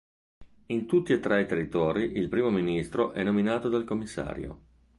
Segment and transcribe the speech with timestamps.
[0.65, 4.61] In tutti e tre i territori il primo ministro è nominato dal commissario.